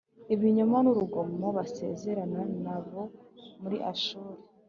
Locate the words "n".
0.81-0.87, 2.63-2.65